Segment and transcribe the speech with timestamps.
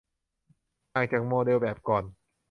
[0.93, 2.03] ต่างจากโมเดลแบบก่อน